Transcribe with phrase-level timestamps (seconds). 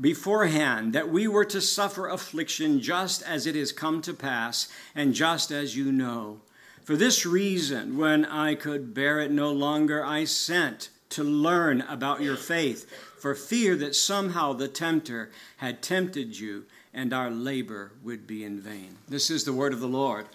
[0.00, 5.14] beforehand that we were to suffer affliction just as it has come to pass, and
[5.14, 6.40] just as you know.
[6.82, 12.22] For this reason, when I could bear it no longer, I sent to learn about
[12.22, 16.64] your faith, for fear that somehow the tempter had tempted you
[16.94, 18.96] and our labor would be in vain.
[19.08, 20.26] This is the word of the Lord.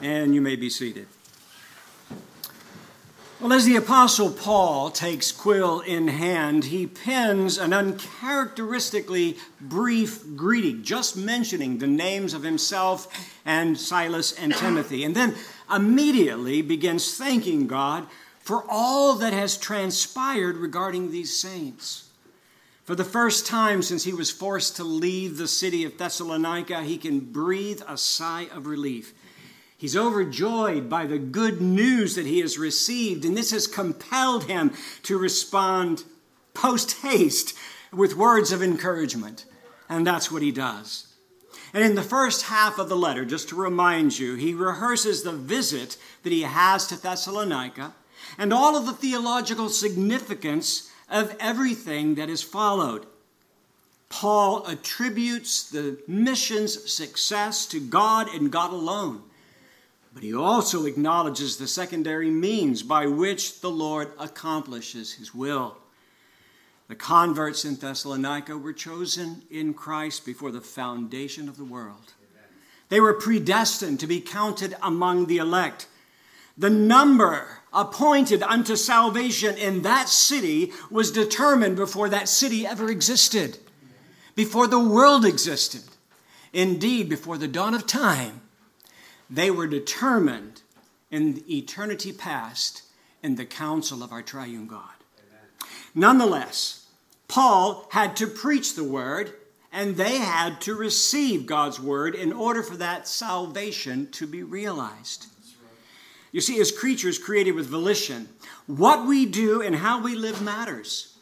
[0.00, 1.06] And you may be seated.
[3.44, 10.82] Well, as the Apostle Paul takes quill in hand, he pens an uncharacteristically brief greeting,
[10.82, 13.06] just mentioning the names of himself
[13.44, 15.34] and Silas and Timothy, and then
[15.70, 18.06] immediately begins thanking God
[18.40, 22.08] for all that has transpired regarding these saints.
[22.84, 26.96] For the first time since he was forced to leave the city of Thessalonica, he
[26.96, 29.12] can breathe a sigh of relief
[29.84, 34.72] He's overjoyed by the good news that he has received, and this has compelled him
[35.02, 36.04] to respond
[36.54, 37.54] post haste
[37.92, 39.44] with words of encouragement.
[39.86, 41.08] And that's what he does.
[41.74, 45.32] And in the first half of the letter, just to remind you, he rehearses the
[45.32, 47.92] visit that he has to Thessalonica
[48.38, 53.04] and all of the theological significance of everything that has followed.
[54.08, 59.24] Paul attributes the mission's success to God and God alone.
[60.14, 65.76] But he also acknowledges the secondary means by which the Lord accomplishes his will.
[66.86, 72.12] The converts in Thessalonica were chosen in Christ before the foundation of the world.
[72.90, 75.88] They were predestined to be counted among the elect.
[76.56, 83.58] The number appointed unto salvation in that city was determined before that city ever existed,
[84.36, 85.82] before the world existed.
[86.52, 88.42] Indeed, before the dawn of time,
[89.34, 90.62] they were determined
[91.10, 92.82] in eternity past
[93.22, 94.82] in the counsel of our triune God.
[95.18, 95.70] Amen.
[95.94, 96.86] Nonetheless,
[97.28, 99.32] Paul had to preach the word
[99.72, 105.26] and they had to receive God's word in order for that salvation to be realized.
[106.30, 108.28] You see, as creatures created with volition,
[108.66, 111.16] what we do and how we live matters.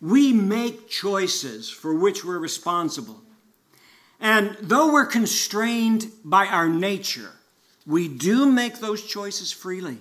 [0.00, 3.23] We make choices for which we're responsible.
[4.24, 7.32] And though we're constrained by our nature,
[7.86, 9.98] we do make those choices freely.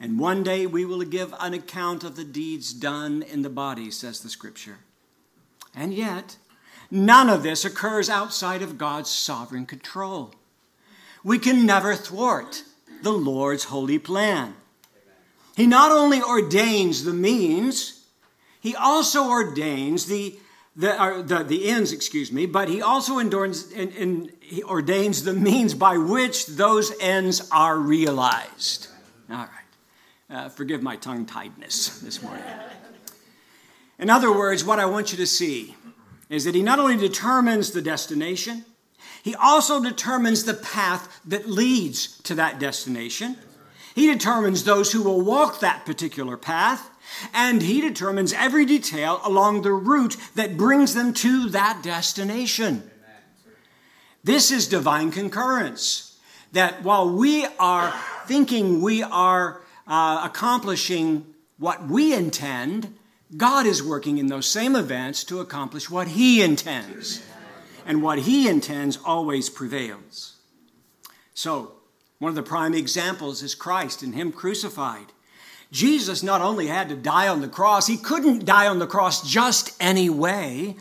[0.00, 3.92] And one day we will give an account of the deeds done in the body,
[3.92, 4.78] says the scripture.
[5.72, 6.36] And yet,
[6.90, 10.34] none of this occurs outside of God's sovereign control.
[11.22, 12.64] We can never thwart
[13.04, 14.56] the Lord's holy plan.
[15.56, 18.04] He not only ordains the means,
[18.58, 20.40] he also ordains the
[20.78, 25.32] the, the, the ends, excuse me, but he also endorns, and, and he ordains the
[25.32, 28.86] means by which those ends are realized.
[29.28, 29.48] All right.
[30.30, 32.44] Uh, forgive my tongue tiedness this morning.
[33.98, 35.74] In other words, what I want you to see
[36.28, 38.64] is that he not only determines the destination,
[39.24, 43.36] he also determines the path that leads to that destination.
[43.96, 46.88] He determines those who will walk that particular path
[47.32, 52.90] and he determines every detail along the route that brings them to that destination.
[54.24, 56.18] This is divine concurrence.
[56.52, 57.94] That while we are
[58.26, 61.26] thinking we are uh, accomplishing
[61.58, 62.94] what we intend,
[63.36, 67.22] God is working in those same events to accomplish what He intends.
[67.86, 70.36] And what He intends always prevails.
[71.34, 71.72] So,
[72.18, 75.12] one of the prime examples is Christ and Him crucified.
[75.70, 79.28] Jesus not only had to die on the cross, he couldn't die on the cross
[79.28, 80.76] just any way.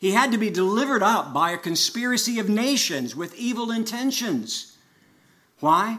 [0.00, 4.76] He had to be delivered up by a conspiracy of nations with evil intentions.
[5.60, 5.98] Why?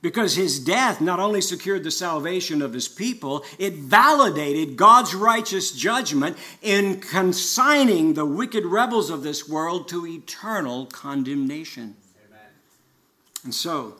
[0.00, 5.72] Because his death not only secured the salvation of his people, it validated God's righteous
[5.72, 11.96] judgment in consigning the wicked rebels of this world to eternal condemnation.
[12.26, 12.46] Amen.
[13.44, 13.96] And so,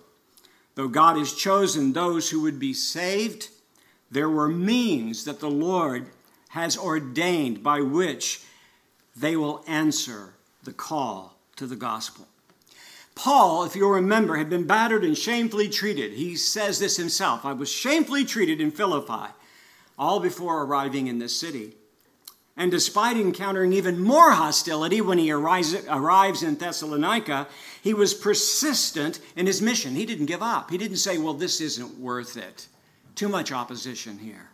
[0.75, 3.49] though God has chosen those who would be saved,
[4.13, 6.07] there were means that the Lord
[6.51, 8.43] has ordained by which
[9.17, 12.29] they will answer the call to the gospel.
[13.15, 16.13] Paul, if you'll remember, had been battered and shamefully treated.
[16.13, 19.33] He says this himself I was shamefully treated in Philippi,
[19.99, 21.73] all before arriving in this city.
[22.55, 27.49] And despite encountering even more hostility when he arrives in Thessalonica,
[27.83, 29.95] he was persistent in his mission.
[29.95, 30.71] He didn't give up.
[30.71, 32.69] He didn't say, Well, this isn't worth it.
[33.15, 34.49] Too much opposition here.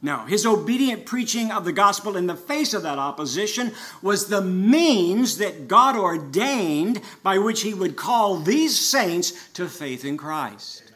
[0.00, 4.40] No, his obedient preaching of the gospel in the face of that opposition was the
[4.40, 10.92] means that God ordained by which he would call these saints to faith in Christ.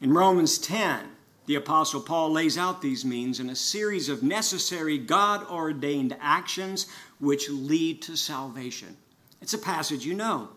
[0.00, 1.00] In Romans 10,
[1.44, 6.86] the Apostle Paul lays out these means in a series of necessary God ordained actions
[7.20, 8.96] which lead to salvation.
[9.42, 10.48] It's a passage you know.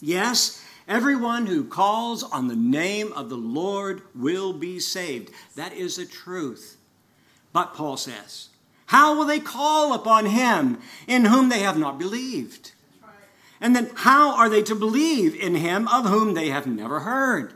[0.00, 0.62] Yes,
[0.92, 5.30] Everyone who calls on the name of the Lord will be saved.
[5.56, 6.76] That is a truth.
[7.50, 8.50] But Paul says,
[8.84, 12.72] How will they call upon him in whom they have not believed?
[13.58, 17.54] And then, how are they to believe in him of whom they have never heard?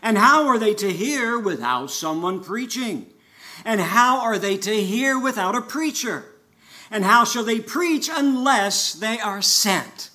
[0.00, 3.06] And how are they to hear without someone preaching?
[3.64, 6.26] And how are they to hear without a preacher?
[6.88, 10.10] And how shall they preach unless they are sent?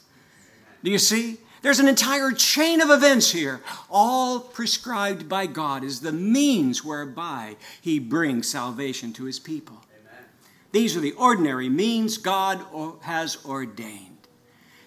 [0.85, 1.39] Do you see?
[1.61, 7.57] There's an entire chain of events here, all prescribed by God as the means whereby
[7.81, 9.83] He brings salvation to His people.
[9.99, 10.23] Amen.
[10.71, 12.63] These are the ordinary means God
[13.01, 14.27] has ordained.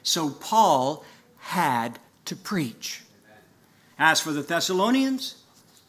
[0.02, 1.04] So Paul
[1.38, 3.02] had to preach.
[3.98, 5.36] As for the Thessalonians,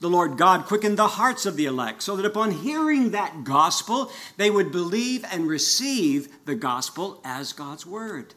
[0.02, 4.12] the Lord God quickened the hearts of the elect so that upon hearing that gospel,
[4.36, 8.34] they would believe and receive the gospel as God's word.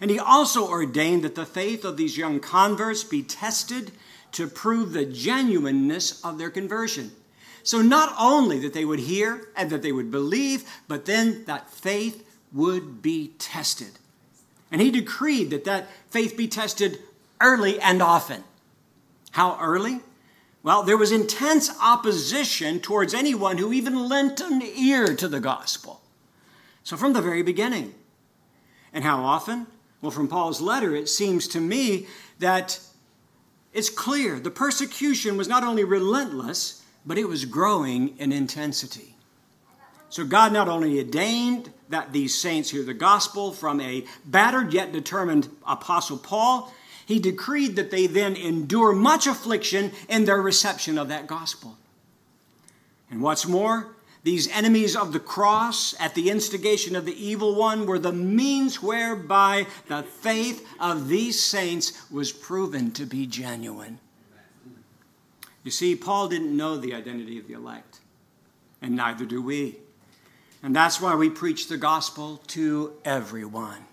[0.00, 3.92] And he also ordained that the faith of these young converts be tested
[4.32, 7.12] to prove the genuineness of their conversion.
[7.62, 11.70] So, not only that they would hear and that they would believe, but then that
[11.70, 13.98] faith would be tested.
[14.70, 16.98] And he decreed that that faith be tested
[17.40, 18.44] early and often.
[19.32, 20.00] How early?
[20.62, 26.00] Well, there was intense opposition towards anyone who even lent an ear to the gospel.
[26.84, 27.94] So, from the very beginning.
[28.92, 29.66] And how often?
[30.00, 32.06] Well, from Paul's letter, it seems to me
[32.38, 32.80] that
[33.72, 39.14] it's clear the persecution was not only relentless, but it was growing in intensity.
[40.10, 44.92] So God not only ordained that these saints hear the gospel from a battered yet
[44.92, 46.72] determined apostle Paul,
[47.04, 51.76] he decreed that they then endure much affliction in their reception of that gospel.
[53.10, 53.88] And what's more,
[54.28, 58.82] these enemies of the cross, at the instigation of the evil one, were the means
[58.82, 63.98] whereby the faith of these saints was proven to be genuine.
[65.64, 68.00] You see, Paul didn't know the identity of the elect,
[68.82, 69.78] and neither do we.
[70.62, 73.86] And that's why we preach the gospel to everyone.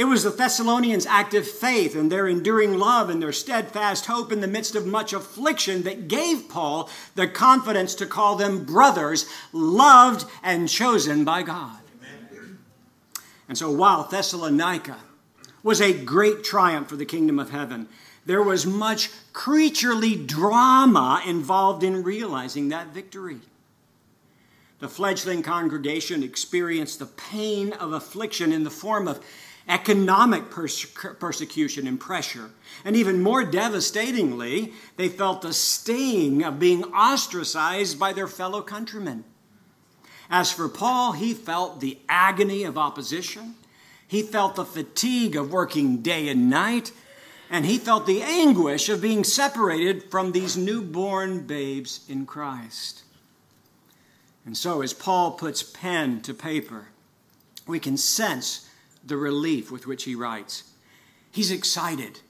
[0.00, 4.40] It was the Thessalonians' active faith and their enduring love and their steadfast hope in
[4.40, 10.24] the midst of much affliction that gave Paul the confidence to call them brothers, loved
[10.42, 11.76] and chosen by God.
[13.46, 14.96] And so while Thessalonica
[15.62, 17.86] was a great triumph for the kingdom of heaven,
[18.24, 23.40] there was much creaturely drama involved in realizing that victory.
[24.78, 29.22] The fledgling congregation experienced the pain of affliction in the form of
[29.68, 32.50] economic perse- persecution and pressure.
[32.84, 39.24] And even more devastatingly, they felt the sting of being ostracized by their fellow countrymen.
[40.30, 43.56] As for Paul, he felt the agony of opposition,
[44.06, 46.92] he felt the fatigue of working day and night,
[47.48, 53.02] and he felt the anguish of being separated from these newborn babes in Christ.
[54.46, 56.86] And so, as Paul puts pen to paper,
[57.66, 58.69] we can sense
[59.04, 60.64] the relief with which he writes.
[61.30, 62.20] He's excited.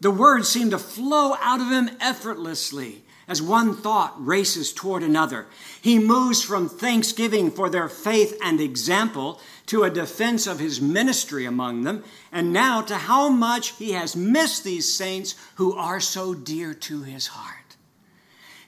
[0.00, 5.46] The words seem to flow out of him effortlessly as one thought races toward another.
[5.80, 11.46] He moves from thanksgiving for their faith and example to a defense of his ministry
[11.46, 16.34] among them, and now to how much he has missed these saints who are so
[16.34, 17.76] dear to his heart.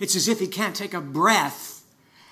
[0.01, 1.76] It's as if he can't take a breath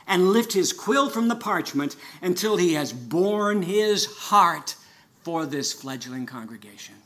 [0.07, 4.77] and lift his quill from the parchment until he has borne his heart
[5.23, 6.97] for this fledgling congregation.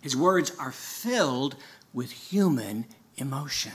[0.00, 1.56] His words are filled
[1.92, 3.72] with human emotion.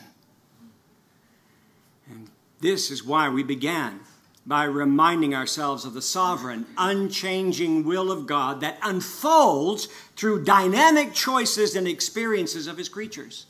[2.09, 2.29] And
[2.61, 4.01] this is why we began
[4.45, 11.75] by reminding ourselves of the sovereign, unchanging will of God that unfolds through dynamic choices
[11.75, 13.45] and experiences of his creatures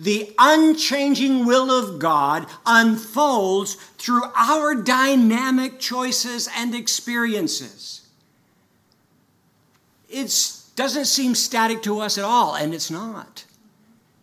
[0.00, 8.08] the unchanging will of God unfolds through our dynamic choices and experiences.
[10.08, 10.34] It
[10.74, 13.44] doesn't seem static to us at all, and it's not.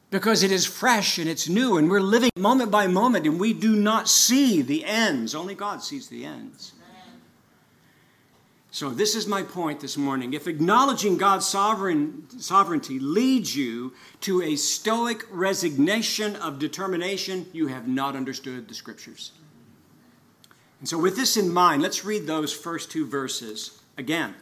[0.09, 3.51] because it is fresh and it's new and we're living moment by moment and we
[3.53, 5.35] do not see the ends.
[5.35, 6.71] Only God sees the ends.
[8.77, 10.33] So, this is my point this morning.
[10.33, 17.87] If acknowledging God's sovereign, sovereignty leads you to a stoic resignation of determination, you have
[17.87, 19.31] not understood the scriptures.
[20.79, 24.35] And so, with this in mind, let's read those first two verses again.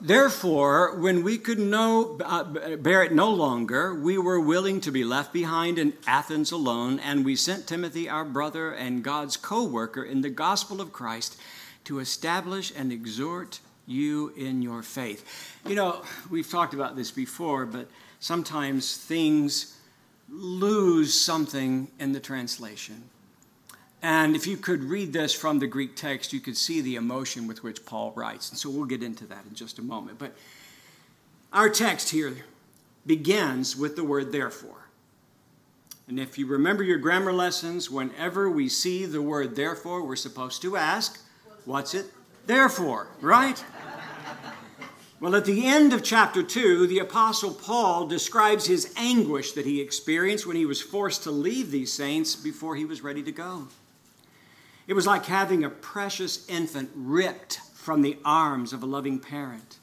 [0.00, 5.02] Therefore, when we could no, uh, bear it no longer, we were willing to be
[5.02, 10.04] left behind in Athens alone, and we sent Timothy, our brother and God's co worker
[10.04, 11.36] in the gospel of Christ,
[11.84, 15.58] to establish and exhort you in your faith.
[15.66, 17.88] You know, we've talked about this before, but
[18.20, 19.76] sometimes things
[20.30, 23.02] lose something in the translation.
[24.02, 27.46] And if you could read this from the Greek text, you could see the emotion
[27.46, 28.50] with which Paul writes.
[28.50, 30.18] And so we'll get into that in just a moment.
[30.18, 30.34] But
[31.52, 32.34] our text here
[33.06, 34.88] begins with the word therefore.
[36.08, 40.62] And if you remember your grammar lessons, whenever we see the word therefore, we're supposed
[40.62, 41.20] to ask,
[41.64, 42.06] what's it
[42.46, 43.62] therefore, right?
[45.20, 49.80] Well, at the end of chapter 2, the Apostle Paul describes his anguish that he
[49.80, 53.68] experienced when he was forced to leave these saints before he was ready to go.
[54.88, 59.78] It was like having a precious infant ripped from the arms of a loving parent.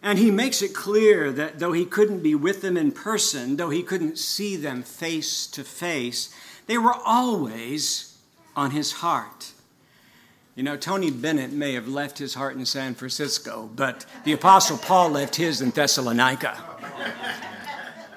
[0.00, 3.70] And he makes it clear that though he couldn't be with them in person, though
[3.70, 6.32] he couldn't see them face to face,
[6.66, 8.16] they were always
[8.54, 9.52] on his heart.
[10.54, 14.78] You know, Tony Bennett may have left his heart in San Francisco, but the Apostle
[14.78, 16.58] Paul left his in Thessalonica.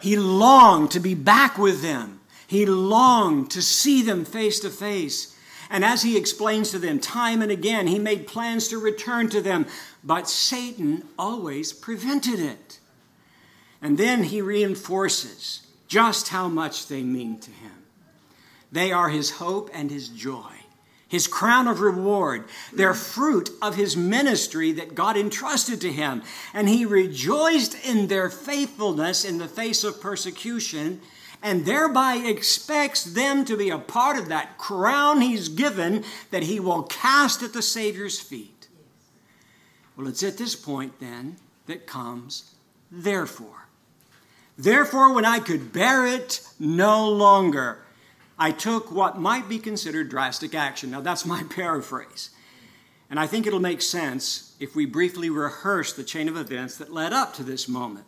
[0.02, 5.30] He longed to be back with them, he longed to see them face to face.
[5.70, 9.42] And as he explains to them time and again, he made plans to return to
[9.42, 9.66] them,
[10.04, 12.80] but Satan always prevented it.
[13.82, 17.72] And then he reinforces just how much they mean to him.
[18.72, 20.52] They are his hope and his joy,
[21.14, 22.44] his crown of reward.
[22.74, 26.24] They're fruit of his ministry that God entrusted to him.
[26.56, 31.02] And he rejoiced in their faithfulness in the face of persecution
[31.44, 36.60] and thereby expects them to be a part of that crown he's given that he
[36.60, 38.68] will cast at the Savior's feet.
[39.96, 41.36] Well, it's at this point then
[41.68, 42.56] that comes
[42.92, 43.68] therefore.
[44.58, 47.84] Therefore, when I could bear it no longer,
[48.38, 50.92] I took what might be considered drastic action.
[50.92, 52.32] Now, that's my paraphrase.
[53.10, 56.94] And I think it'll make sense if we briefly rehearse the chain of events that
[56.94, 58.06] led up to this moment.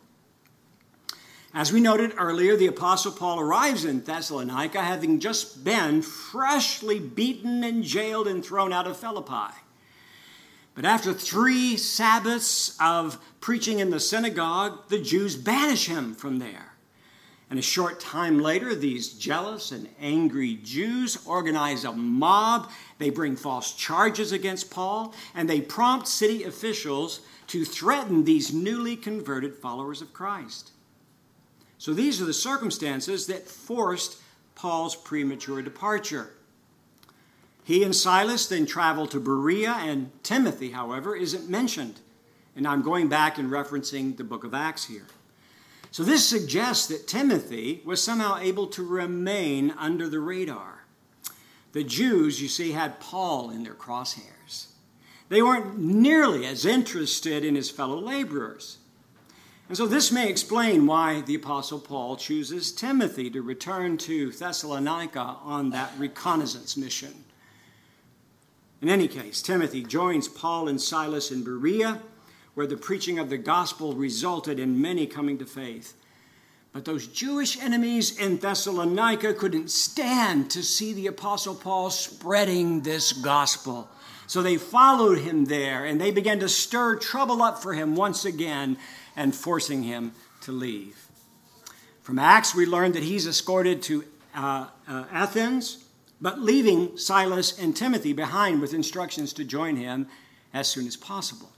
[1.54, 7.64] As we noted earlier, the Apostle Paul arrives in Thessalonica having just been freshly beaten
[7.64, 9.56] and jailed and thrown out of Philippi.
[10.74, 16.75] But after three Sabbaths of preaching in the synagogue, the Jews banish him from there.
[17.50, 22.72] And a short time later, these jealous and angry Jews organize a mob.
[22.98, 28.96] They bring false charges against Paul, and they prompt city officials to threaten these newly
[28.96, 30.72] converted followers of Christ.
[31.78, 34.18] So these are the circumstances that forced
[34.56, 36.32] Paul's premature departure.
[37.64, 42.00] He and Silas then traveled to Berea, and Timothy, however, isn't mentioned.
[42.56, 45.06] And I'm going back and referencing the book of Acts here.
[45.96, 50.84] So this suggests that Timothy was somehow able to remain under the radar.
[51.72, 54.66] The Jews, you see, had Paul in their crosshairs.
[55.30, 58.80] They weren't nearly as interested in his fellow laborers.
[59.70, 65.38] And so this may explain why the Apostle Paul chooses Timothy to return to Thessalonica
[65.44, 67.24] on that reconnaissance mission.
[68.82, 72.02] In any case, Timothy joins Paul and Silas in Berea,
[72.56, 75.94] where the preaching of the gospel resulted in many coming to faith.
[76.74, 83.14] But those Jewish enemies in Thessalonica couldn't stand to see the Apostle Paul spreading this
[83.14, 83.88] gospel.
[84.28, 88.26] So they followed him there and they began to stir trouble up for him once
[88.26, 88.78] again
[89.16, 91.08] and forcing him to leave.
[92.02, 94.04] From Acts, we learn that he's escorted to
[94.36, 95.86] uh, uh, Athens,
[96.20, 100.08] but leaving Silas and Timothy behind with instructions to join him
[100.54, 101.55] as soon as possible.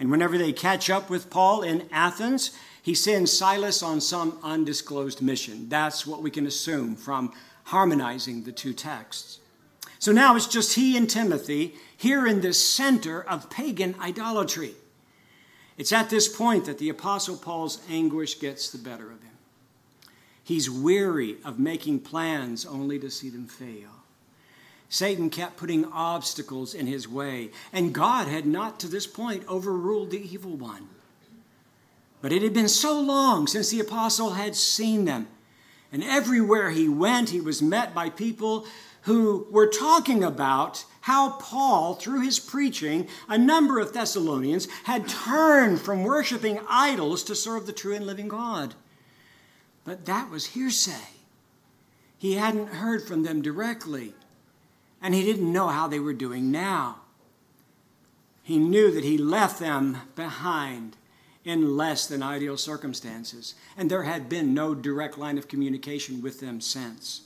[0.00, 2.52] And whenever they catch up with Paul in Athens,
[2.82, 5.68] he sends Silas on some undisclosed mission.
[5.68, 9.40] That's what we can assume from harmonizing the two texts.
[9.98, 14.74] So now it's just he and Timothy here in the center of pagan idolatry.
[15.76, 19.36] It's at this point that the Apostle Paul's anguish gets the better of him.
[20.42, 23.99] He's weary of making plans only to see them fail.
[24.90, 30.10] Satan kept putting obstacles in his way, and God had not to this point overruled
[30.10, 30.88] the evil one.
[32.20, 35.28] But it had been so long since the apostle had seen them.
[35.92, 38.66] And everywhere he went, he was met by people
[39.02, 45.80] who were talking about how Paul, through his preaching, a number of Thessalonians had turned
[45.80, 48.74] from worshiping idols to serve the true and living God.
[49.84, 51.14] But that was hearsay.
[52.18, 54.14] He hadn't heard from them directly,
[55.02, 57.00] and he didn't know how they were doing now.
[58.42, 60.96] He knew that he left them behind
[61.44, 66.40] in less than ideal circumstances, and there had been no direct line of communication with
[66.40, 67.22] them since.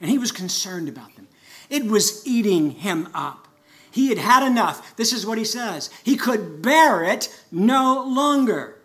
[0.00, 1.28] And he was concerned about them.
[1.70, 3.48] It was eating him up.
[3.90, 4.96] He had had enough.
[4.96, 5.88] This is what he says.
[6.02, 8.80] He could bear it no longer.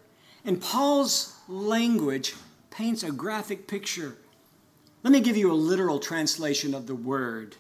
[0.46, 2.36] And Paul's language
[2.70, 4.18] paints a graphic picture.
[5.04, 7.56] Let me give you a literal translation of the word.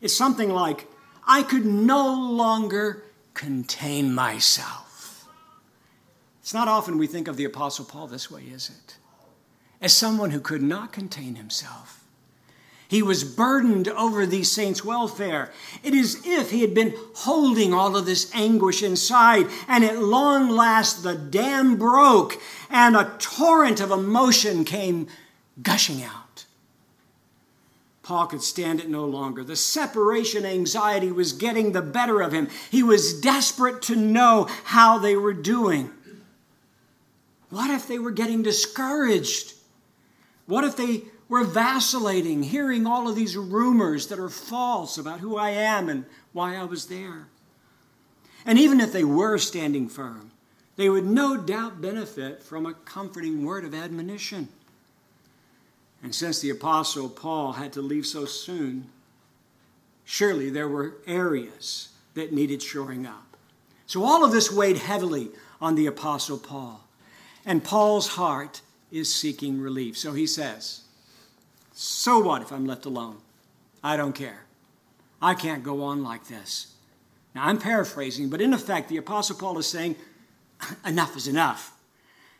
[0.00, 0.86] It's something like,
[1.26, 5.26] I could no longer contain myself.
[6.40, 8.96] It's not often we think of the Apostle Paul this way, is it?
[9.80, 12.04] As someone who could not contain himself.
[12.88, 15.50] He was burdened over these saints' welfare.
[15.82, 20.50] It is if he had been holding all of this anguish inside, and at long
[20.50, 25.08] last the dam broke and a torrent of emotion came
[25.60, 26.25] gushing out.
[28.06, 29.42] Paul could stand it no longer.
[29.42, 32.46] The separation anxiety was getting the better of him.
[32.70, 35.90] He was desperate to know how they were doing.
[37.50, 39.54] What if they were getting discouraged?
[40.46, 45.36] What if they were vacillating, hearing all of these rumors that are false about who
[45.36, 47.26] I am and why I was there?
[48.44, 50.30] And even if they were standing firm,
[50.76, 54.46] they would no doubt benefit from a comforting word of admonition.
[56.02, 58.90] And since the Apostle Paul had to leave so soon,
[60.04, 63.36] surely there were areas that needed shoring up.
[63.86, 66.84] So all of this weighed heavily on the Apostle Paul.
[67.44, 68.60] And Paul's heart
[68.90, 69.96] is seeking relief.
[69.96, 70.82] So he says,
[71.72, 73.18] So what if I'm left alone?
[73.82, 74.44] I don't care.
[75.22, 76.74] I can't go on like this.
[77.34, 79.96] Now, I'm paraphrasing, but in effect, the Apostle Paul is saying,
[80.84, 81.72] Enough is enough.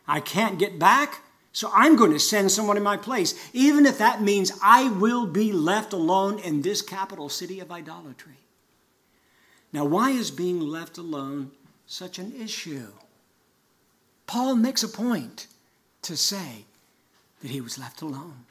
[0.09, 1.21] I can't get back,
[1.57, 5.27] so I'm going to send someone in my place, even if that means I will
[5.27, 8.41] be left alone in this capital city of idolatry.
[9.73, 11.53] Now, why is being left alone
[11.87, 12.89] such an issue?
[14.27, 15.47] Paul makes a point
[16.03, 16.67] to say
[17.41, 18.45] that he was left alone.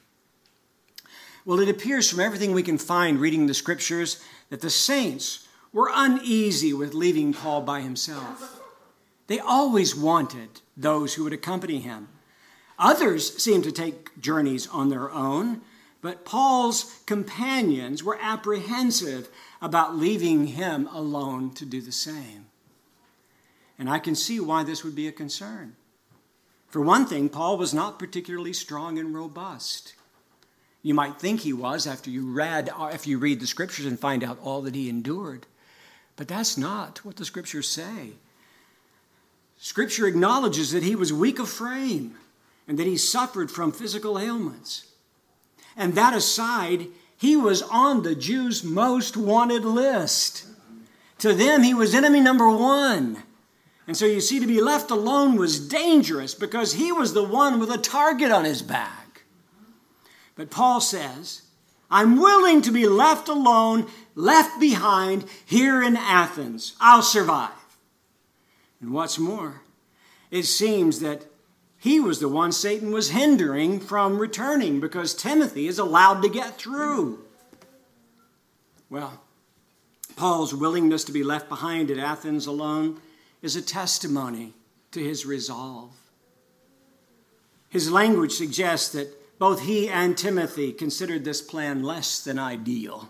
[1.45, 5.91] Well, it appears from everything we can find reading the scriptures that the saints were
[5.93, 8.61] uneasy with leaving Paul by himself.
[9.27, 12.07] They always wanted those who would accompany him.
[12.77, 15.61] Others seemed to take journeys on their own,
[16.01, 19.29] but Paul's companions were apprehensive
[19.61, 22.47] about leaving him alone to do the same.
[23.79, 25.75] And I can see why this would be a concern.
[26.67, 29.93] For one thing, Paul was not particularly strong and robust.
[30.81, 34.23] You might think he was after you read after you read the scriptures and find
[34.23, 35.47] out all that he endured.
[36.15, 38.11] But that's not what the scriptures say.
[39.57, 42.15] Scripture acknowledges that he was weak of frame
[42.67, 44.91] and that he suffered from physical ailments.
[45.77, 50.45] And that aside, he was on the Jews' most wanted list.
[51.19, 53.23] To them, he was enemy number one.
[53.87, 57.59] And so you see, to be left alone was dangerous because he was the one
[57.59, 59.23] with a target on his back.
[60.35, 61.43] But Paul says,
[61.89, 66.75] I'm willing to be left alone, left behind here in Athens.
[66.81, 67.51] I'll survive.
[68.81, 69.61] And what's more,
[70.31, 71.25] it seems that
[71.85, 76.57] he was the one Satan was hindering from returning because Timothy is allowed to get
[76.57, 77.23] through.
[78.89, 79.21] Well,
[80.15, 82.99] Paul's willingness to be left behind at Athens alone
[83.43, 84.53] is a testimony
[84.93, 85.91] to his resolve.
[87.69, 93.09] His language suggests that both he and Timothy considered this plan less than ideal,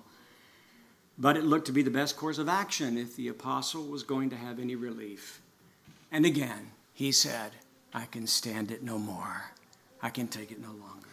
[1.17, 4.29] but it looked to be the best course of action if the apostle was going
[4.31, 5.39] to have any relief.
[6.11, 7.53] And again, he said,
[7.95, 9.45] I can stand it no more.
[10.01, 11.07] I can take it no longer.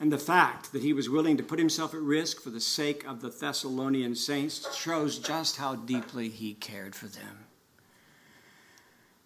[0.00, 3.06] And the fact that he was willing to put himself at risk for the sake
[3.06, 7.44] of the Thessalonian saints shows just how deeply he cared for them.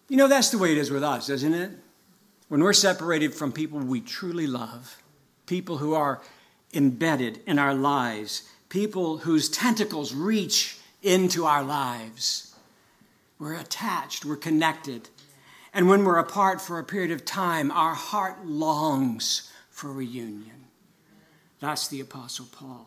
[0.09, 1.71] You know, that's the way it is with us, isn't it?
[2.49, 5.01] When we're separated from people we truly love,
[5.45, 6.21] people who are
[6.73, 12.53] embedded in our lives, people whose tentacles reach into our lives,
[13.39, 15.07] we're attached, we're connected.
[15.73, 20.65] And when we're apart for a period of time, our heart longs for reunion.
[21.59, 22.85] That's the Apostle Paul.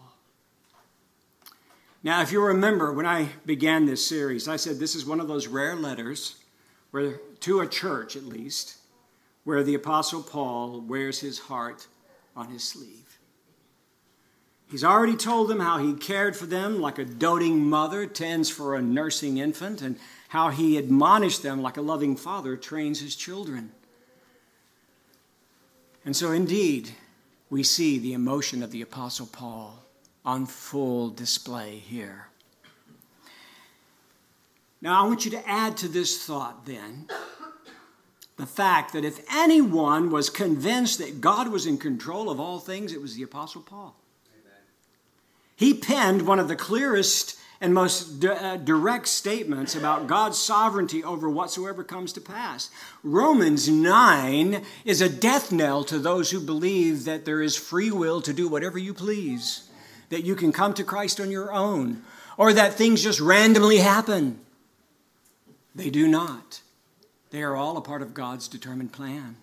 [2.03, 5.27] Now, if you remember, when I began this series, I said this is one of
[5.27, 6.37] those rare letters
[6.93, 8.77] where, to a church at least,
[9.43, 11.89] where the Apostle Paul wears his heart
[12.37, 13.19] on his sleeve.
[14.71, 18.77] He's already told them how he cared for them like a doting mother tends for
[18.77, 23.73] a nursing infant, and how he admonished them like a loving father trains his children.
[26.05, 26.91] And so, indeed,
[27.51, 29.85] we see the emotion of the Apostle Paul
[30.25, 32.29] on full display here.
[34.81, 37.09] Now, I want you to add to this thought then
[38.37, 42.93] the fact that if anyone was convinced that God was in control of all things,
[42.93, 43.97] it was the Apostle Paul.
[44.33, 44.61] Amen.
[45.57, 51.29] He penned one of the clearest and most uh, direct statements about God's sovereignty over
[51.29, 52.71] whatsoever comes to pass.
[53.03, 58.21] Romans 9 is a death knell to those who believe that there is free will
[58.23, 59.69] to do whatever you please,
[60.11, 62.03] that you can come to Christ on your own,
[62.37, 64.39] or that things just randomly happen.
[65.75, 66.61] They do not.
[67.31, 69.37] They are all a part of God's determined plan.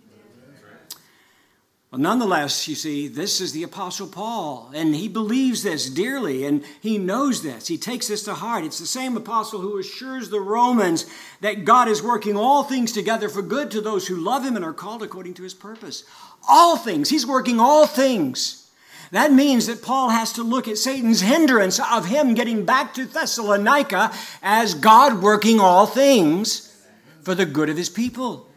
[1.94, 6.64] Well, nonetheless, you see, this is the Apostle Paul, and he believes this dearly, and
[6.82, 7.68] he knows this.
[7.68, 8.64] He takes this to heart.
[8.64, 11.06] It's the same apostle who assures the Romans
[11.42, 14.66] that God is working all things together for good to those who love him and
[14.66, 16.04] are called according to his purpose.
[16.50, 17.12] All things.
[17.12, 18.72] He's working all things.
[19.12, 23.06] That means that Paul has to look at Satan's hindrance of him getting back to
[23.06, 26.76] Thessalonica as God working all things
[27.22, 28.50] for the good of his people.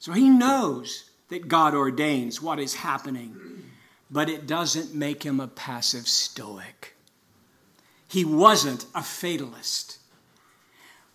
[0.00, 3.36] So he knows that God ordains what is happening,
[4.10, 6.94] but it doesn't make him a passive stoic.
[8.08, 9.98] He wasn't a fatalist.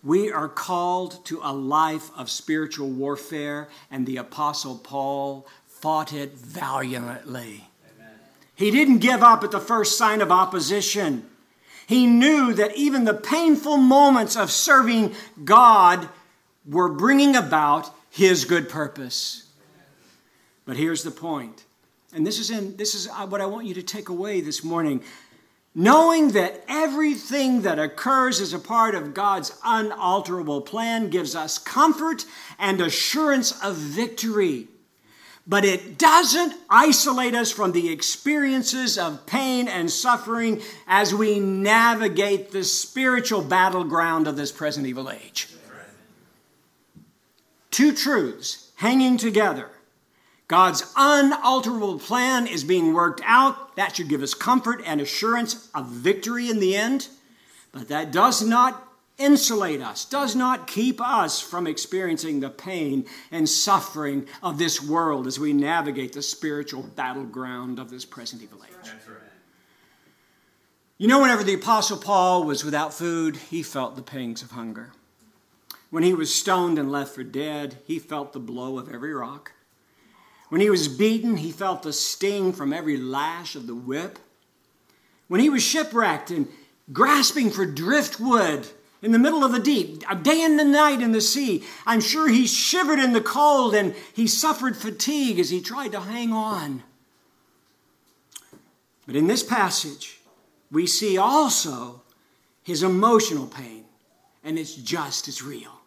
[0.02, 6.34] We are called to a life of spiritual warfare, and the Apostle Paul fought it
[6.34, 7.68] valiantly.
[7.96, 8.14] Amen.
[8.54, 11.28] He didn't give up at the first sign of opposition.
[11.86, 16.08] He knew that even the painful moments of serving God
[16.66, 19.43] were bringing about his good purpose.
[20.64, 21.64] But here's the point.
[22.12, 24.62] And this is in this is uh, what I want you to take away this
[24.62, 25.02] morning.
[25.74, 32.24] Knowing that everything that occurs as a part of God's unalterable plan gives us comfort
[32.60, 34.68] and assurance of victory.
[35.46, 42.52] But it doesn't isolate us from the experiences of pain and suffering as we navigate
[42.52, 45.48] the spiritual battleground of this present evil age.
[47.72, 49.68] Two truths hanging together
[50.46, 53.76] God's unalterable plan is being worked out.
[53.76, 57.08] That should give us comfort and assurance of victory in the end.
[57.72, 63.48] But that does not insulate us, does not keep us from experiencing the pain and
[63.48, 68.92] suffering of this world as we navigate the spiritual battleground of this present evil age.
[70.98, 74.92] You know, whenever the Apostle Paul was without food, he felt the pangs of hunger.
[75.90, 79.52] When he was stoned and left for dead, he felt the blow of every rock.
[80.54, 84.20] When he was beaten, he felt the sting from every lash of the whip.
[85.26, 86.46] When he was shipwrecked and
[86.92, 88.68] grasping for driftwood
[89.02, 92.28] in the middle of the deep, day and a night in the sea, I'm sure
[92.28, 96.84] he shivered in the cold and he suffered fatigue as he tried to hang on.
[99.08, 100.20] But in this passage,
[100.70, 102.02] we see also
[102.62, 103.86] his emotional pain,
[104.44, 105.80] and it's just as real.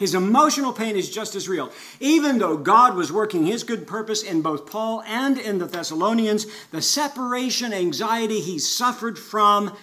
[0.00, 1.70] His emotional pain is just as real.
[2.00, 6.46] Even though God was working his good purpose in both Paul and in the Thessalonians,
[6.70, 9.76] the separation anxiety he suffered from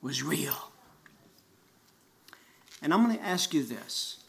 [0.00, 0.54] was real.
[2.80, 4.20] And I'm going to ask you this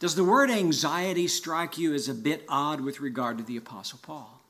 [0.00, 4.00] Does the word anxiety strike you as a bit odd with regard to the Apostle
[4.02, 4.42] Paul?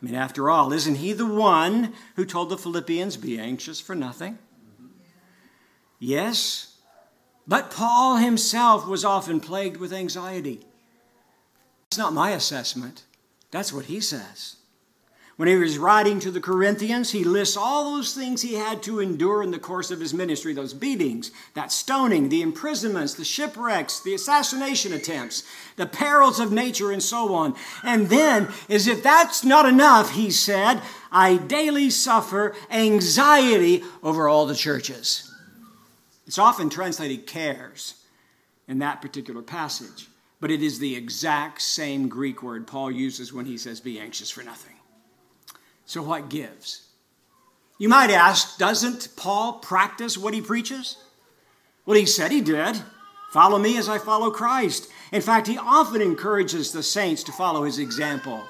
[0.00, 3.94] I mean, after all, isn't he the one who told the Philippians, be anxious for
[3.94, 4.38] nothing?
[5.98, 6.77] Yes,
[7.48, 10.60] but Paul himself was often plagued with anxiety.
[11.86, 13.04] It's not my assessment,
[13.50, 14.56] that's what he says.
[15.36, 18.98] When he was writing to the Corinthians, he lists all those things he had to
[18.98, 24.00] endure in the course of his ministry those beatings, that stoning, the imprisonments, the shipwrecks,
[24.00, 25.44] the assassination attempts,
[25.76, 27.54] the perils of nature, and so on.
[27.84, 30.82] And then, as if that's not enough, he said,
[31.12, 35.27] I daily suffer anxiety over all the churches.
[36.28, 37.94] It's often translated cares
[38.68, 40.08] in that particular passage,
[40.40, 44.28] but it is the exact same Greek word Paul uses when he says, Be anxious
[44.30, 44.74] for nothing.
[45.86, 46.86] So, what gives?
[47.78, 50.98] You might ask, doesn't Paul practice what he preaches?
[51.86, 52.76] Well, he said he did.
[53.32, 54.90] Follow me as I follow Christ.
[55.12, 58.42] In fact, he often encourages the saints to follow his example.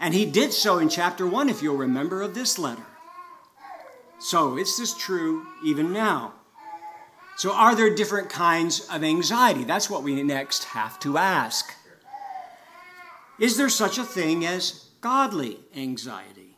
[0.00, 2.86] And he did so in chapter 1, if you'll remember, of this letter.
[4.18, 6.32] So, is this true even now?
[7.38, 9.62] So, are there different kinds of anxiety?
[9.62, 11.72] That's what we next have to ask.
[13.38, 16.56] Is there such a thing as godly anxiety?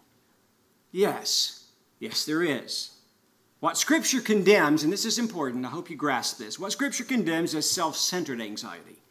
[0.90, 1.66] Yes.
[1.99, 2.95] Yes, there is.
[3.61, 7.55] What Scripture condemns, and this is important, I hope you grasp this, what Scripture condemns
[7.55, 9.03] is self centered anxiety,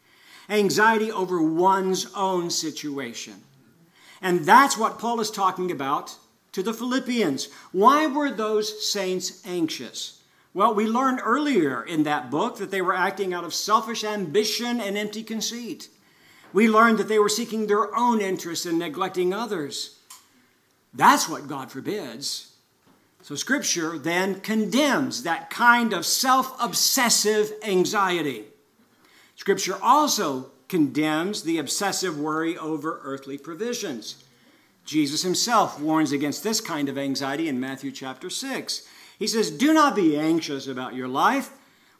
[0.48, 3.44] anxiety over one's own situation.
[4.20, 6.16] And that's what Paul is talking about
[6.50, 7.48] to the Philippians.
[7.70, 10.19] Why were those saints anxious?
[10.52, 14.80] Well, we learned earlier in that book that they were acting out of selfish ambition
[14.80, 15.88] and empty conceit.
[16.52, 20.00] We learned that they were seeking their own interests and neglecting others.
[20.92, 22.54] That's what God forbids.
[23.22, 28.46] So, Scripture then condemns that kind of self obsessive anxiety.
[29.36, 34.24] Scripture also condemns the obsessive worry over earthly provisions.
[34.84, 38.88] Jesus himself warns against this kind of anxiety in Matthew chapter 6.
[39.20, 41.50] He says, Do not be anxious about your life,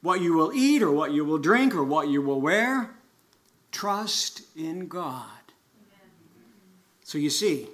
[0.01, 2.91] what you will eat or what you will drink or what you will wear.
[3.71, 5.29] Trust in God.
[7.05, 7.69] So you see,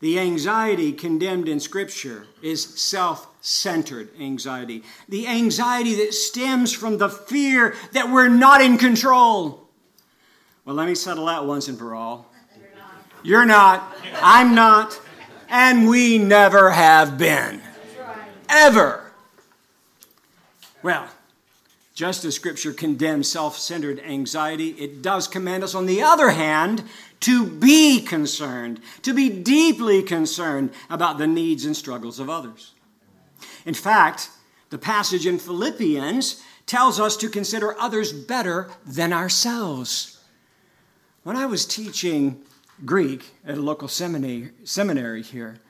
[0.00, 4.82] the anxiety condemned in Scripture is self centered anxiety.
[5.08, 9.68] The anxiety that stems from the fear that we're not in control.
[10.64, 12.32] Well, let me settle that once and for all.
[13.22, 13.96] You're not.
[14.20, 15.00] I'm not.
[15.48, 17.62] And we never have been
[18.48, 19.12] ever.
[20.82, 21.08] Well,
[21.94, 26.84] just as Scripture condemns self centered anxiety, it does command us, on the other hand,
[27.20, 32.72] to be concerned, to be deeply concerned about the needs and struggles of others.
[33.64, 34.30] In fact,
[34.70, 40.20] the passage in Philippians tells us to consider others better than ourselves.
[41.22, 42.42] When I was teaching
[42.84, 45.60] Greek at a local seminary, seminary here,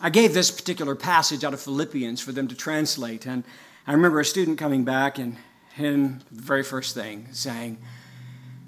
[0.00, 3.26] I gave this particular passage out of Philippians for them to translate.
[3.26, 3.42] And
[3.86, 5.36] I remember a student coming back and
[5.74, 7.78] him, the very first thing, saying,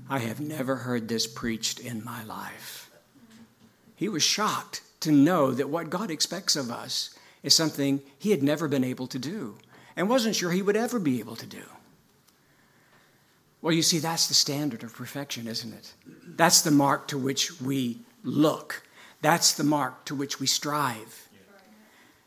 [0.08, 2.90] I have never heard this preached in my life.
[3.94, 8.42] He was shocked to know that what God expects of us is something he had
[8.42, 9.56] never been able to do
[9.96, 11.62] and wasn't sure he would ever be able to do.
[13.62, 15.92] Well, you see, that's the standard of perfection, isn't it?
[16.26, 18.82] That's the mark to which we look.
[19.22, 21.28] That's the mark to which we strive.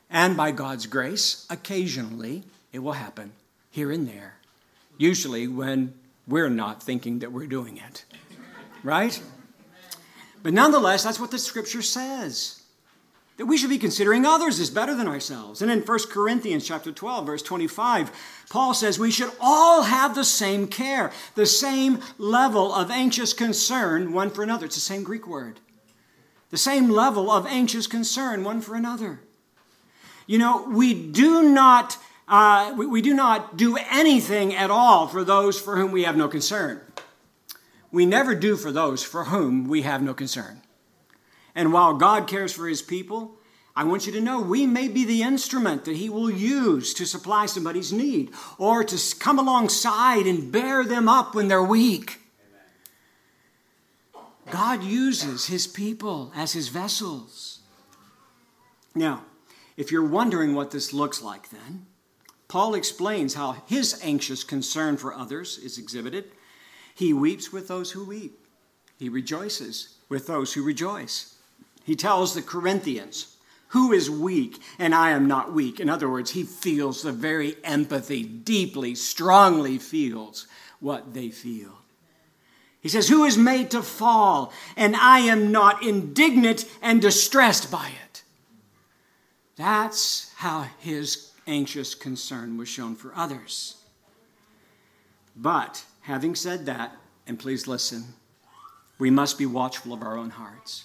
[0.10, 3.32] And by God's grace, occasionally it will happen
[3.72, 4.36] here and there.
[4.98, 5.96] Usually when
[6.28, 8.06] we're not thinking that we're doing it.
[8.84, 9.20] Right?
[10.44, 12.62] But nonetheless, that's what the scripture says.
[13.38, 15.64] That we should be considering others as better than ourselves.
[15.64, 18.12] And in 1 Corinthians chapter 12, verse 25,
[18.52, 24.14] Paul says we should all have the same care, the same level of anxious concern
[24.14, 24.68] one for another.
[24.68, 25.60] It's the same Greek word
[26.54, 29.20] the same level of anxious concern one for another.
[30.28, 31.98] You know, we do not.
[32.28, 36.16] Uh, we, we do not do anything at all for those for whom we have
[36.16, 36.80] no concern.
[37.92, 40.62] We never do for those for whom we have no concern.
[41.56, 43.36] And while God cares for his people,
[43.76, 47.08] I want you to know we may be the instrument that He will use to
[47.08, 52.23] supply somebody's need or to come alongside and bear them up when they're weak.
[54.50, 57.60] God uses his people as his vessels.
[58.94, 59.26] Now,
[59.78, 61.88] if you're wondering what this looks like, then,
[62.48, 66.26] Paul explains how his anxious concern for others is exhibited.
[66.94, 68.46] He weeps with those who weep,
[69.00, 71.36] he rejoices with those who rejoice.
[71.84, 73.36] He tells the Corinthians,
[73.70, 75.80] Who is weak and I am not weak?
[75.80, 80.48] In other words, he feels the very empathy, deeply, strongly feels
[80.80, 81.83] what they feel.
[82.84, 84.52] He says, Who is made to fall?
[84.76, 88.24] And I am not indignant and distressed by it.
[89.56, 93.78] That's how his anxious concern was shown for others.
[95.36, 96.92] But having said that,
[97.26, 98.04] and please listen,
[99.00, 100.84] we must be watchful of our own hearts.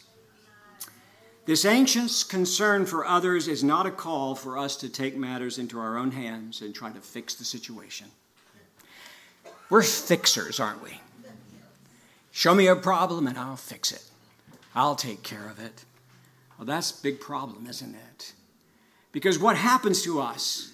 [1.47, 5.81] This anxious concern for others is not a call for us to take matters into
[5.81, 8.07] our own hands and try to fix the situation.
[9.69, 11.01] We're fixers, aren't we?
[12.39, 14.05] Show me a problem and I'll fix it.
[14.73, 15.85] I'll take care of it.
[16.57, 18.33] Well, that's a big problem, isn't it?
[19.11, 20.71] Because what happens to us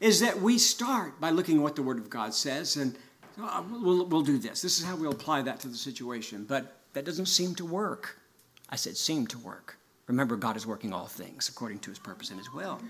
[0.00, 2.94] is that we start by looking at what the Word of God says and
[3.40, 4.60] oh, we'll, we'll do this.
[4.60, 6.44] This is how we'll apply that to the situation.
[6.46, 8.18] But that doesn't seem to work.
[8.68, 9.78] I said, seem to work.
[10.08, 12.82] Remember, God is working all things according to his purpose and his will.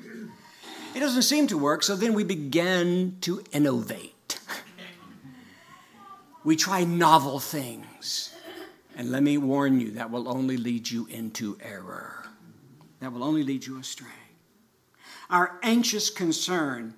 [0.97, 4.41] It doesn't seem to work, so then we begin to innovate
[6.44, 8.35] we try novel things.
[8.96, 12.26] And let me warn you, that will only lead you into error.
[13.00, 14.09] That will only lead you astray.
[15.31, 16.94] Our anxious concern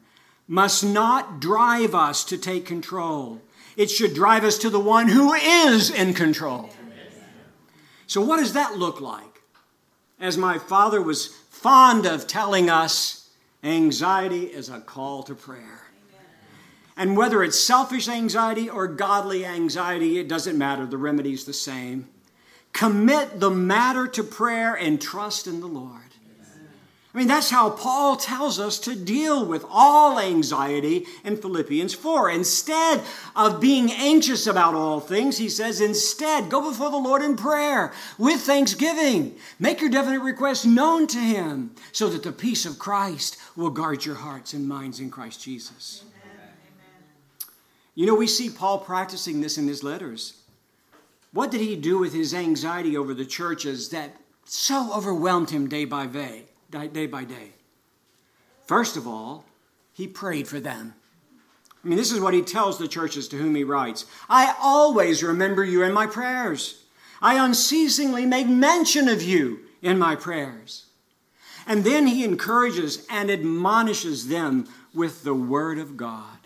[0.49, 3.41] must not drive us to take control.
[3.77, 6.71] It should drive us to the one who is in control.
[8.07, 9.43] So, what does that look like?
[10.21, 13.31] As my father was fond of telling us,
[13.63, 15.83] anxiety is a call to prayer.
[16.97, 20.87] And whether it's selfish anxiety or godly anxiety, it doesn't matter.
[20.87, 22.09] The remedy's the same.
[22.73, 26.01] Commit the matter to prayer and trust in the Lord.
[27.15, 32.29] I mean, that's how Paul tells us to deal with all anxiety in Philippians 4.
[32.31, 33.03] Instead
[33.37, 37.93] of being anxious about all things, he says, instead, go before the Lord in prayer
[38.19, 39.37] with thanksgiving.
[39.61, 44.05] Make your definite requests known to him so that the peace of Christ will guard
[44.05, 46.03] your hearts and minds in Christ Jesus.
[47.95, 50.41] You know, we see Paul practicing this in his letters.
[51.33, 55.85] What did he do with his anxiety over the churches that so overwhelmed him day
[55.85, 56.45] by day?
[56.71, 57.51] day by day.
[58.67, 59.45] First of all,
[59.93, 60.95] he prayed for them.
[61.85, 65.23] I mean, this is what he tells the churches to whom he writes I always
[65.23, 66.83] remember you in my prayers.
[67.21, 70.87] I unceasingly make mention of you in my prayers.
[71.67, 76.44] And then he encourages and admonishes them with the word of God.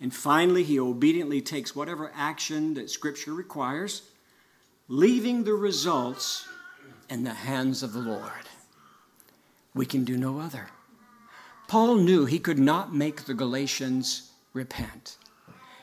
[0.00, 4.02] And finally, he obediently takes whatever action that Scripture requires,
[4.86, 6.46] leaving the results
[7.10, 8.48] in the hands of the Lord
[9.78, 10.68] we can do no other.
[11.68, 15.16] Paul knew he could not make the Galatians repent.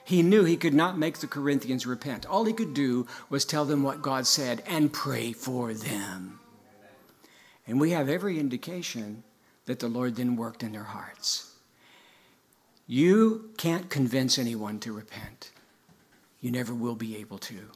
[0.03, 2.25] He knew he could not make the Corinthians repent.
[2.25, 6.39] All he could do was tell them what God said and pray for them.
[7.65, 9.23] And we have every indication
[9.65, 11.54] that the Lord then worked in their hearts.
[12.87, 15.51] You can't convince anyone to repent.
[16.39, 17.71] You never will be able to.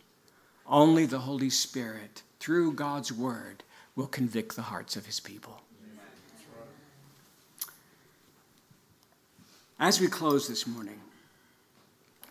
[0.68, 3.64] Only the Holy Spirit, through God's Word,
[3.96, 5.62] will convict the hearts of His people.
[9.80, 11.00] As we close this morning,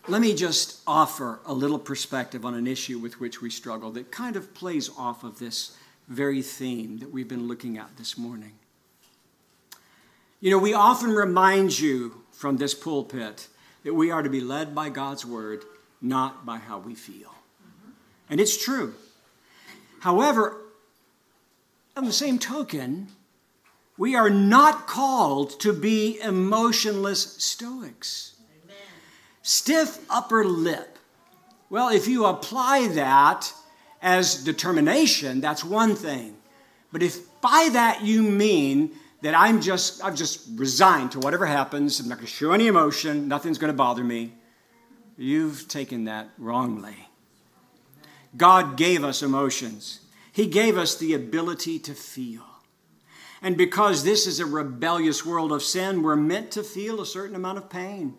[0.07, 4.11] let me just offer a little perspective on an issue with which we struggle that
[4.11, 5.75] kind of plays off of this
[6.07, 8.53] very theme that we've been looking at this morning.
[10.39, 13.49] You know, we often remind you from this pulpit
[13.83, 15.65] that we are to be led by God's word,
[16.01, 17.35] not by how we feel.
[18.29, 18.95] And it's true.
[19.99, 20.55] However,
[21.97, 23.09] on the same token,
[23.97, 28.35] we are not called to be emotionless Stoics.
[28.63, 28.77] Amen.
[29.41, 30.97] Stiff upper lip.
[31.69, 33.51] Well, if you apply that
[34.01, 36.37] as determination, that's one thing.
[36.93, 38.91] But if by that you mean
[39.21, 42.67] that I'm just I've just resigned to whatever happens, I'm not going to show any
[42.67, 44.33] emotion, nothing's going to bother me,
[45.17, 46.95] you've taken that wrongly.
[48.37, 50.01] God gave us emotions.
[50.31, 52.43] He gave us the ability to feel.
[53.41, 57.35] And because this is a rebellious world of sin, we're meant to feel a certain
[57.35, 58.15] amount of pain.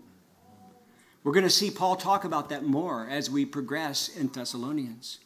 [1.23, 5.19] We're going to see Paul talk about that more as we progress in Thessalonians.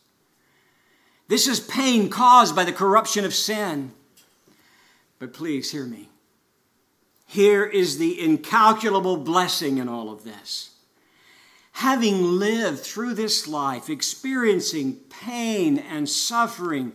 [1.28, 3.92] This is pain caused by the corruption of sin.
[5.24, 6.10] But please hear me.
[7.24, 10.74] Here is the incalculable blessing in all of this.
[11.72, 16.92] Having lived through this life, experiencing pain and suffering,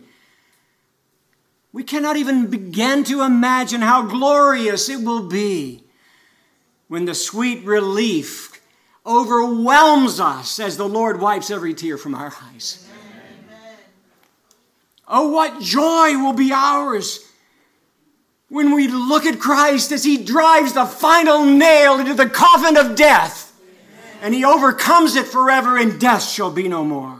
[1.72, 5.82] we cannot even begin to imagine how glorious it will be
[6.86, 8.62] when the sweet relief
[9.04, 12.88] overwhelms us as the Lord wipes every tear from our eyes.
[13.48, 13.76] Amen.
[15.08, 17.26] Oh, what joy will be ours
[18.50, 22.96] when we look at Christ as he drives the final nail into the coffin of
[22.96, 23.46] death
[24.20, 27.18] and he overcomes it forever, and death shall be no more.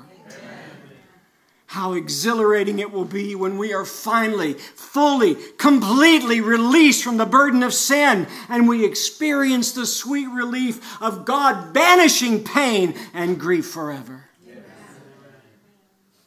[1.65, 7.63] How exhilarating it will be when we are finally, fully, completely released from the burden
[7.63, 14.25] of sin and we experience the sweet relief of God banishing pain and grief forever.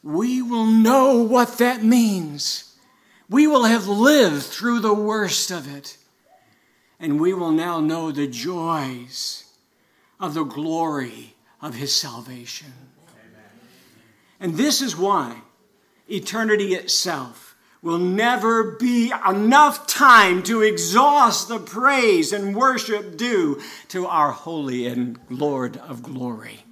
[0.02, 2.63] We will know what that means.
[3.28, 5.96] We will have lived through the worst of it.
[7.00, 9.44] And we will now know the joys
[10.20, 12.72] of the glory of His salvation.
[14.40, 15.42] And this is why
[16.08, 24.06] eternity itself will never be enough time to exhaust the praise and worship due to
[24.06, 26.64] our holy and Lord of glory.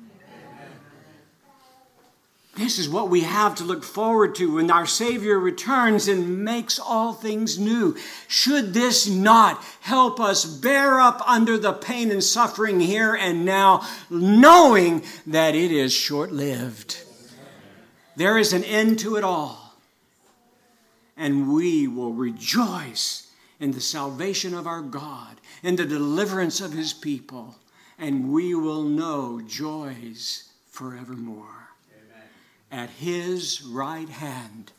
[2.55, 6.79] This is what we have to look forward to when our Savior returns and makes
[6.79, 7.97] all things new.
[8.29, 13.87] Should this not help us bear up under the pain and suffering here and now,
[14.11, 17.03] knowing that it is short lived?
[18.17, 19.75] There is an end to it all.
[21.17, 23.31] And we will rejoice
[23.61, 27.57] in the salvation of our God, in the deliverance of his people,
[27.99, 31.62] and we will know joys forevermore.
[32.73, 34.73] At his right hand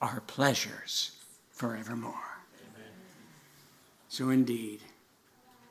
[0.00, 1.10] are pleasures
[1.50, 2.14] forevermore.
[2.14, 2.90] Amen.
[4.08, 4.80] So, indeed,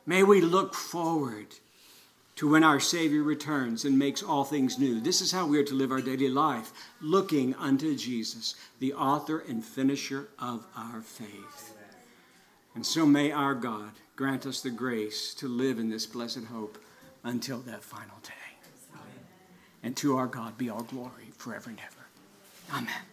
[0.06, 1.48] may we look forward
[2.36, 5.00] to when our Savior returns and makes all things new.
[5.00, 9.40] This is how we are to live our daily life, looking unto Jesus, the author
[9.48, 11.78] and finisher of our faith.
[12.76, 16.78] And so may our God grant us the grace to live in this blessed hope
[17.24, 18.43] until that final day.
[19.84, 22.78] And to our God be all glory forever and ever.
[22.80, 23.13] Amen.